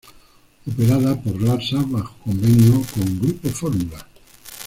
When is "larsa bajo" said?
1.39-2.15